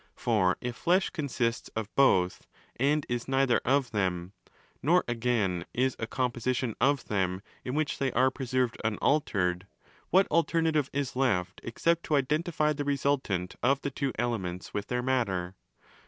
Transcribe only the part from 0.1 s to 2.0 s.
For if flesh consists of